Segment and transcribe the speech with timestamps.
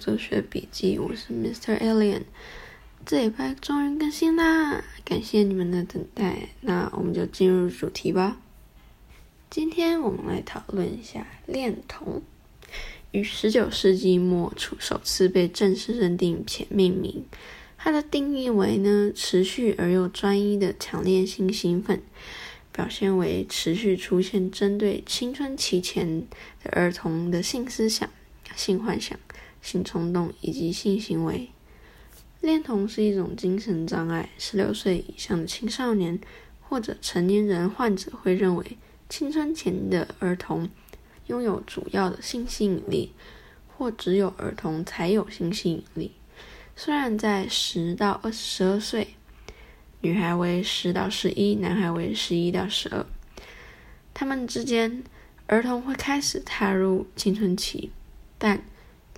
[0.00, 1.78] 哲学笔记，我是 Mr.
[1.78, 2.22] Alien。
[3.04, 6.48] 这礼拜终于更新啦，感谢你们的等待。
[6.62, 8.40] 那我们就进入主题吧。
[9.50, 12.22] 今天我们来讨论一下恋童，
[13.10, 17.26] 于十九世纪末初首次被正式认定且命名。
[17.76, 22.00] 它的定义为呢，持续而又专一的强烈性兴奋。
[22.72, 26.26] 表现为持续出现针对青春期前
[26.64, 28.08] 的儿童的性思想、
[28.56, 29.18] 性幻想、
[29.62, 31.48] 性冲动以及性行为。
[32.40, 36.18] 恋童是一种精神障碍，十六岁以上的青少年
[36.60, 38.78] 或者成年人患者会认为
[39.08, 40.68] 青春前的儿童
[41.26, 43.12] 拥有主要的性吸引力，
[43.76, 46.12] 或只有儿童才有性吸引力。
[46.74, 49.14] 虽然在十到二十二岁。
[50.02, 53.04] 女孩为十到十一，男孩为十一到十二。
[54.14, 55.04] 他们之间，
[55.46, 57.90] 儿童会开始踏入青春期，
[58.38, 58.62] 但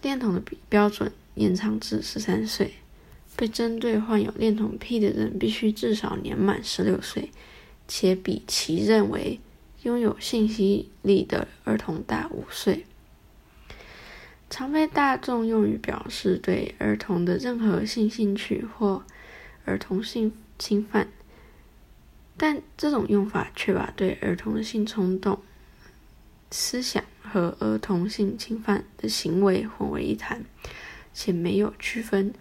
[0.02, 2.74] 恋童的标准延长至十三岁。
[3.34, 7.30] 被针对患有恋童癖的人必须至少年满十六岁，
[7.88, 9.40] 且比其认为
[9.84, 12.84] 拥有性吸引力的儿童大五岁。
[14.50, 19.02] 常被大众用于表示对儿童的任何性兴趣或
[19.64, 20.32] 儿童性。
[20.58, 21.08] 侵犯，
[22.36, 25.40] 但这种用法却把对儿童的性冲动、
[26.52, 30.44] 思想和儿童性侵犯的行为混为一谈，
[31.14, 32.34] 且没有区分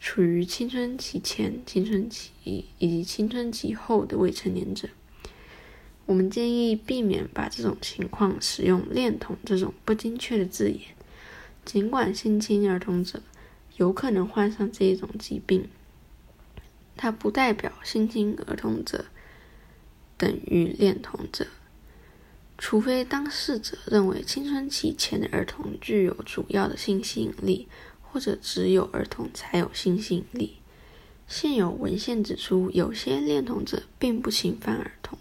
[0.00, 4.88] 处于青春期前、青春期以及青春期后的未成年者。
[6.06, 10.80] 我们建议避免把这种情况使用“恋童”这种不精确的字眼，
[11.64, 13.22] 尽管性侵儿童者
[13.76, 15.68] 有可能患上这一种疾病。
[16.96, 19.04] 它不代表性侵儿童者
[20.18, 21.46] 等于恋童者，
[22.64, 27.66] 除非当事者认为青春期前的儿童具有主要的性吸引力，
[28.00, 30.58] 或者只有儿童才有性吸引力。
[31.26, 35.18] 现有文献指出，有些恋童者并不侵犯儿童。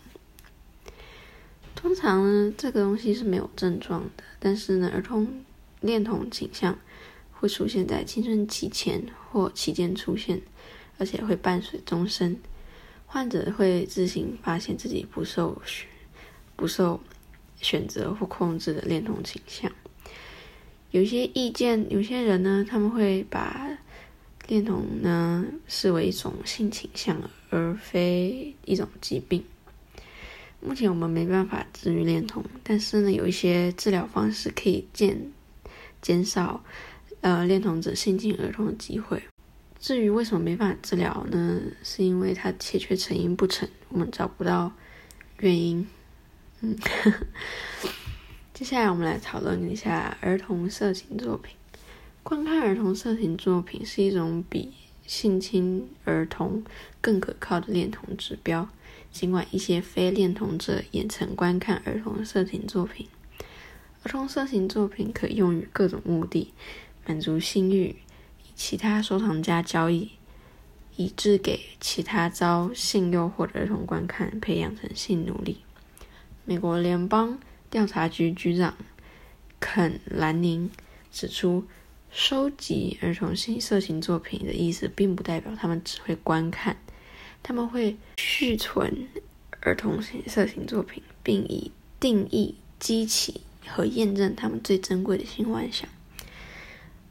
[1.76, 5.44] 通常呢，这个东西是没有症状的，但是呢，儿童
[5.80, 6.78] 恋童倾向
[7.32, 10.44] 会出现在青春期前或期间出现。
[11.00, 12.40] 而且会伴随终身，
[13.08, 15.60] 患者会自行发现自己不受、
[16.56, 17.02] 不受
[17.62, 19.72] 选择或控制的恋童倾向。
[20.92, 23.70] 有些意见，有些人呢，他们会把
[24.48, 27.18] 恋童呢视为一种性倾向，
[27.50, 29.44] 而非一种疾病。
[30.60, 35.32] 目前我们没办法治愈恋童，但是呢，有一些治疗方式可以减
[36.02, 36.64] 减少
[37.22, 39.24] 呃恋童者性侵儿童的机会。
[39.80, 41.60] 至于为什么没办法治疗呢？
[41.82, 44.72] 是因为它欠缺成因不成，我们找不到
[45.40, 45.88] 原因。
[46.64, 46.78] 嗯，
[48.54, 51.56] 接下来我们来讨论一下儿童色情作品。
[52.22, 54.72] 观看儿童色情作品是一种比
[55.08, 56.64] 性侵儿童
[57.02, 58.70] 更可靠的恋童指标。
[59.12, 63.08] 尽管一些非恋童者也曾观看儿童色情作品，
[64.04, 66.54] 儿童色情作品可用于各种目的，
[67.06, 67.88] 满足性欲。
[67.88, 67.96] 与
[68.56, 70.12] 其他收藏家交易，
[70.96, 75.58] 以致给其他遭性诱惑的儿童观看，培养成性奴隶。
[76.44, 78.76] 美国联邦调查局局长
[79.60, 80.70] 肯·兰宁
[81.12, 81.66] 指出，
[82.10, 86.78] 收集儿童性色情作品的意思，并不代表他们只会观看，
[87.44, 89.08] 他们会续存
[89.62, 95.88] 儿童性色情作品，并以定义激起和验证他们最珍贵的性幻想。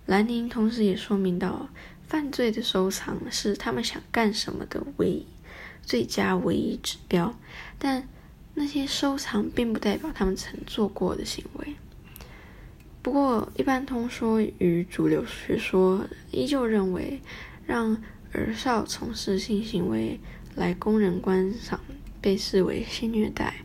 [0.06, 1.68] 兰宁同时也说明到，
[2.08, 5.26] 犯罪的收藏是他们想干什么的唯一
[5.82, 7.34] 最佳唯一指标，
[7.78, 8.08] 但
[8.60, 11.74] 那些收藏并不代表他们曾做过的行为。
[13.00, 17.22] 不过，一般通说与主流学说依旧认为，
[17.66, 17.96] 让
[18.32, 20.20] 儿少从事性行为
[20.54, 21.80] 来供人观赏
[22.20, 23.62] 被视为性虐待，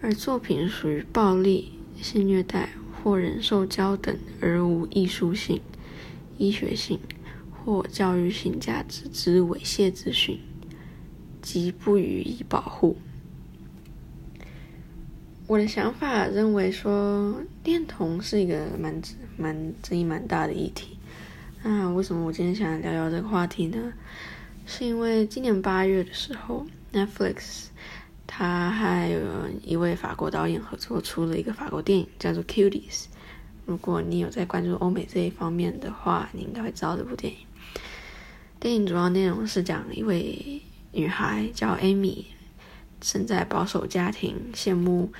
[0.00, 5.60] 而作品属于暴力、性虐待或人兽交等而无艺术性。
[6.38, 6.98] 医学性
[7.52, 10.40] 或教育性价值之猥亵资讯，
[11.40, 12.96] 即不予以保护。
[15.46, 19.02] 我的想法认为说，恋童是一个蛮
[19.36, 20.96] 蛮争议蛮大的议题。
[21.62, 23.92] 那为什么我今天想聊聊这个话题呢？
[24.64, 27.66] 是因为今年八月的时候，Netflix
[28.26, 29.20] 他还有
[29.62, 33.02] 一位法国导演合作出了一个法国电影，叫做《Cuties》。
[33.66, 37.38] 如果你有在关注欧美这一方面的话，你应该会知道这部电影。
[38.58, 40.62] 电影主要内容是讲一位
[40.92, 42.24] 女孩叫 Amy，
[43.04, 45.12] 生在保守家庭，羡慕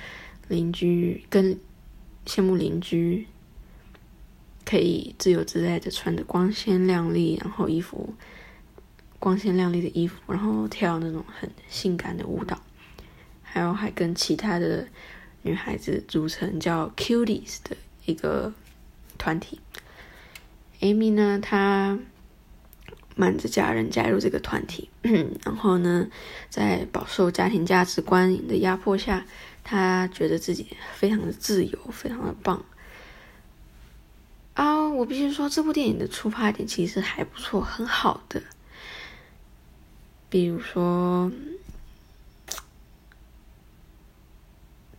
[0.47, 1.57] 邻居跟
[2.25, 3.27] 羡慕邻居
[4.65, 8.15] 可以自由自在的穿着光鲜亮丽，然后衣服
[9.19, 12.59] 光鲜亮丽的衣服，然后跳那种很性感的舞蹈，
[13.43, 14.87] 还有还跟其他的
[15.43, 18.51] 女孩子组成叫 Cuties 的一个
[19.19, 19.59] 团体。
[20.81, 21.97] Amy 呢，她
[23.15, 24.89] 瞒着家人加入这个团体，
[25.43, 26.07] 然后呢，
[26.49, 29.25] 在饱受家庭价值观的压迫下，
[29.63, 32.63] 他觉得自己非常的自由，非常的棒。
[34.53, 38.43] 啊，我必须说，这部电影的出发点其实还不错，很好的。
[40.29, 41.31] 比如说，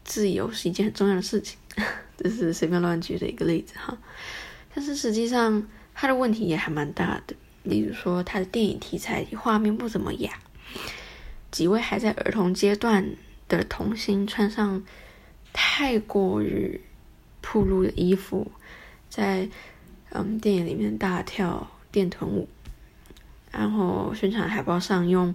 [0.04, 1.58] 自由是一件很重要的事情，
[2.16, 3.98] 这是随便乱举的一个例子哈。
[4.74, 7.34] 但是实际上，他的问题也还蛮大的。
[7.66, 10.38] 例如说，他的电影题材画面不怎么雅，
[11.50, 13.16] 几位还在儿童阶段
[13.48, 14.82] 的童星穿上
[15.52, 16.80] 太过于
[17.42, 18.50] 暴露的衣服。
[19.08, 19.48] 在
[20.10, 22.48] 嗯电影里面大跳电臀舞，
[23.50, 25.34] 然后宣传海报上用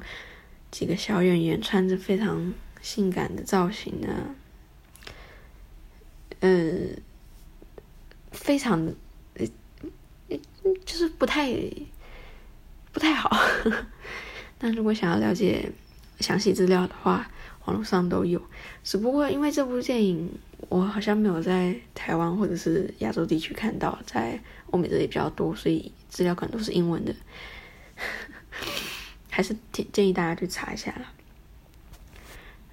[0.69, 4.35] 几个小演员穿着非常性感的造型呢，
[6.41, 6.95] 嗯，
[8.31, 8.93] 非常
[10.85, 11.49] 就是不太
[12.91, 13.29] 不太好。
[14.59, 15.71] 那如果想要了解
[16.19, 17.29] 详细资料的话，
[17.65, 18.41] 网络上都有。
[18.83, 20.29] 只不过因为这部电影。
[20.69, 24.39] 我好像没有在台湾或者是亚洲地区看到，在
[24.69, 27.13] 欧美这里比较多，所以资料可能都是英文的，
[29.31, 31.11] 还是建建议大家去查一下啦。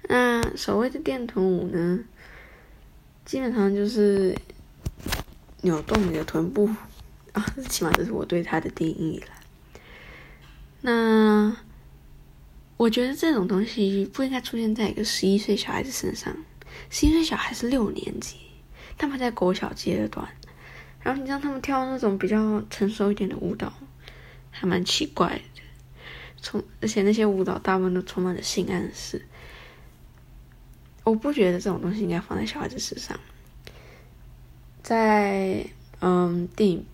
[0.03, 1.99] 那所谓的电臀舞呢，
[3.25, 4.37] 基本上就是
[5.61, 6.69] 扭动你的臀部
[7.33, 9.38] 啊，起码这是我对它的定义了。
[10.81, 11.55] 那
[12.77, 16.35] 我觉得这种东西不应该出现在一个十一岁小孩子身上。
[16.89, 18.37] 十一岁小孩是六年级，
[18.97, 20.27] 他们在国小阶段，
[21.01, 23.73] 然后你让他们跳那种比较成熟一点的舞蹈，
[24.51, 25.41] 还蛮奇怪的。
[26.41, 29.25] 充而且那些舞蹈大部分都充满了性暗示，
[31.03, 33.19] 我不觉得这种东西应该放在小孩子身上。
[34.81, 35.67] 在
[35.99, 36.85] 嗯电影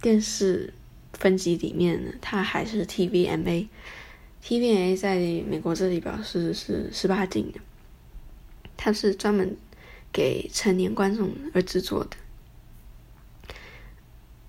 [0.00, 0.74] 电视
[1.22, 7.60] 分级里面呢，它还是 TVMA，TVMA 在美国这里表示是十八禁的。
[8.76, 9.56] 它是专门
[10.12, 12.16] 给成年观众而制作的，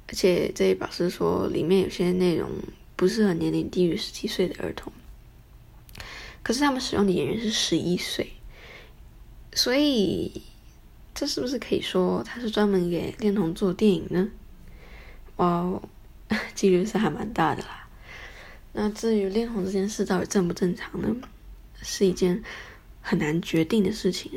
[0.07, 2.49] 而且这也表示说里面有些内容
[2.95, 4.91] 不适合年龄低于十七岁的儿童。
[6.41, 8.33] 可是他们使用的演员是十一岁，
[9.53, 10.41] 所以
[11.13, 14.27] 这是不是可以说它是专门给恋童做电影呢？
[15.35, 15.79] 哇，
[16.55, 17.87] 几率是还蛮大的啦。
[18.73, 21.15] 那至于恋童这件事到底正不正常呢？
[21.81, 22.43] 是一件。
[23.05, 24.31] 很难决定的事情，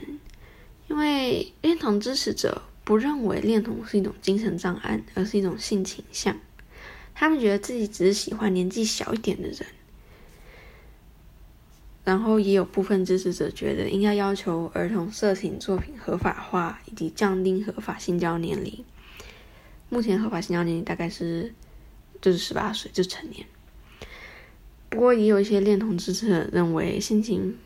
[0.88, 6.36] 因为恋童支持者不认为恋童是一种精神障碍，而是一种性倾向。
[7.14, 9.58] 他们觉得自己只是喜欢年纪小一点的人。
[12.02, 18.84] 然后也有部分支持者觉得应该要求儿童色情作品合法化，以及降低合法性交年龄。
[19.88, 21.54] 目前合法性交年龄大概是
[22.20, 23.46] 就是十八岁，就成年。
[24.88, 27.56] 不过也有一些恋童支持者认为性侵。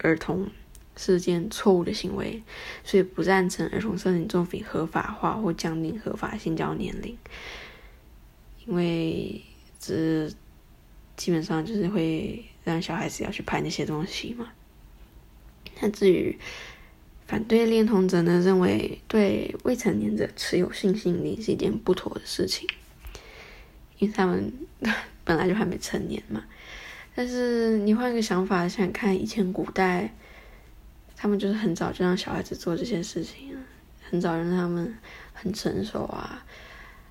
[0.00, 0.46] 儿童
[0.94, 2.42] 是件错误的行为，
[2.84, 7.16] 所以不赞成儿童色情作品合法化或降低合法性交年龄，
[8.66, 9.42] 因为
[9.80, 10.28] 这
[11.16, 14.52] 基本上就是会让小孩子要去拍那些东西嘛。
[15.80, 16.38] 那至于
[17.26, 22.68] 反对恋童者呢，认为对未成年者持有性吸引力是一件不妥的事情，
[23.98, 24.52] 因为他们
[25.24, 26.42] 本来就还没成年嘛。
[27.14, 30.12] 但是你换个想法想看，以前古代，
[31.16, 33.56] 他们就是很早就让小孩子做这些事情，
[34.10, 34.94] 很早让他们
[35.32, 36.44] 很成熟啊。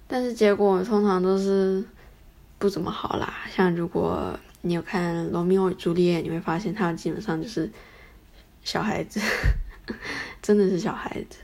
[0.07, 1.83] 但是结果通常都是
[2.59, 3.33] 不怎么好啦。
[3.49, 7.67] 像如果你有看《罗密欧与朱丽叶》，你会发现他基本上就是
[8.63, 9.19] 小孩子，
[10.41, 11.39] 真的是小孩子。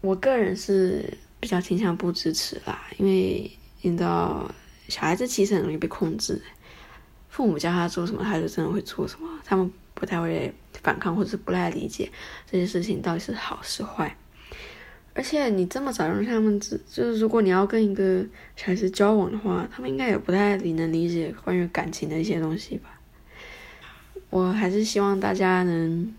[0.00, 3.50] 我个人是比较倾向不支持啦，因为
[3.90, 4.50] 你知道，
[4.88, 6.40] 小孩子其实很容易被控制。
[7.28, 9.28] 父母叫他做什么，他就真的会做什么。
[9.44, 12.10] 他们不太会反抗，或者是不太理解
[12.50, 14.16] 这些事情到底是好是坏。
[15.14, 18.24] 而且你这么早让他们知，就是如果你要跟一个
[18.54, 23.00] 小孩子交往的话，他们应该也不太能理解关于感情的一些东西吧。
[24.30, 26.14] 我还是希望大家能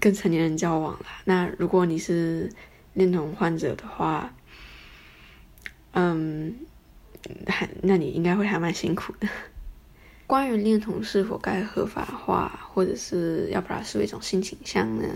[0.00, 1.06] 跟成年人交往啦。
[1.24, 2.50] 那如果你是
[2.94, 4.32] 恋童患者的话，
[5.94, 6.54] 嗯。
[7.46, 9.26] 还，那你应该会还蛮辛苦的。
[10.28, 15.08] 关于恋童是否该合法化，或者是要把它视为一种性倾向呢，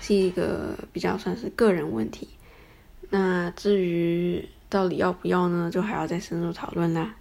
[0.00, 2.28] 是一个比较算是个人问题。
[3.10, 7.16] 那至于到底要不要呢，就还要再深入讨论啦。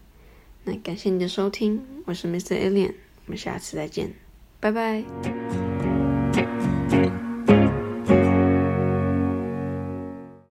[0.66, 2.60] 那感谢你的收听，我是 Mr.
[2.60, 2.94] Alien，
[3.26, 4.14] 我们下次再见，
[4.60, 5.67] 拜拜。